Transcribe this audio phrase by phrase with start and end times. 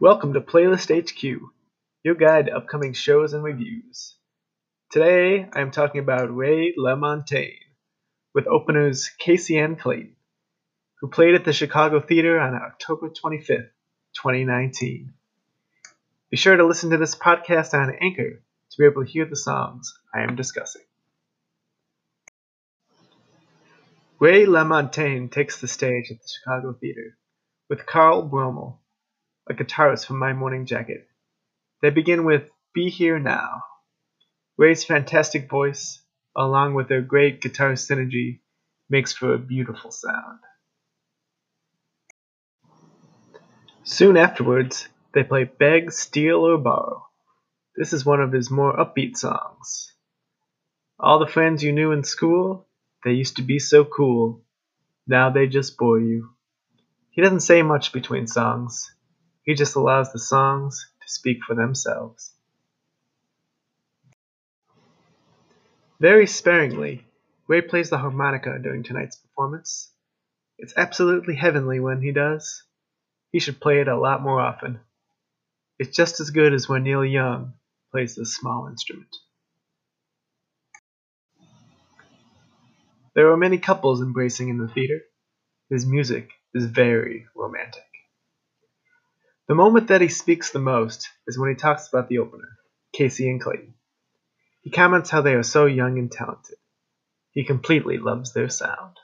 [0.00, 1.40] Welcome to Playlist HQ,
[2.02, 4.16] your guide to upcoming shows and reviews.
[4.90, 7.60] Today I am talking about Ray LaMontagne
[8.34, 10.16] with openers Kacy and Clayton,
[10.96, 13.70] who played at the Chicago Theater on October 25th,
[14.16, 15.14] 2019.
[16.28, 19.36] Be sure to listen to this podcast on Anchor to be able to hear the
[19.36, 20.82] songs I am discussing.
[24.18, 27.16] Ray LaMontagne takes the stage at the Chicago Theater
[27.68, 28.78] with Carl Broemel,
[29.48, 31.06] a guitarist from My Morning Jacket.
[31.82, 32.44] They begin with
[32.74, 33.62] Be Here Now.
[34.56, 36.00] Ray's fantastic voice,
[36.34, 38.40] along with their great guitar synergy,
[38.88, 40.38] makes for a beautiful sound.
[43.82, 47.06] Soon afterwards, they play Beg, Steal, or Borrow.
[47.76, 49.92] This is one of his more upbeat songs.
[50.98, 52.66] All the friends you knew in school,
[53.04, 54.42] they used to be so cool.
[55.06, 56.30] Now they just bore you.
[57.10, 58.93] He doesn't say much between songs.
[59.44, 62.32] He just allows the songs to speak for themselves.
[66.00, 67.06] Very sparingly,
[67.46, 69.90] Ray plays the harmonica during tonight's performance.
[70.58, 72.62] It's absolutely heavenly when he does.
[73.32, 74.80] He should play it a lot more often.
[75.78, 77.54] It's just as good as when Neil Young
[77.90, 79.14] plays this small instrument.
[83.14, 85.00] There are many couples embracing in the theater.
[85.70, 87.93] His music is very romantic.
[89.46, 92.56] The moment that he speaks the most is when he talks about the opener,
[92.96, 93.74] Kacy and Clayton.
[94.62, 96.56] He comments how they are so young and talented.
[97.32, 98.96] He completely loves their sound.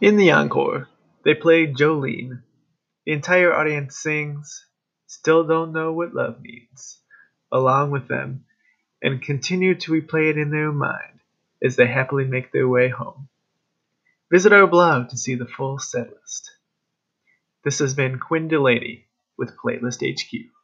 [0.00, 0.88] In the encore,
[1.24, 2.42] they play Jolene.
[3.04, 4.66] The entire audience sings
[5.06, 6.98] Still Don't Know What Love Means
[7.52, 8.44] along with them
[9.00, 11.20] and continue to replay it in their mind
[11.62, 13.28] as they happily make their way home.
[14.32, 16.55] Visit our blog to see the full set list.
[17.66, 20.55] This has been Quinn Delaney with Playlist HQ.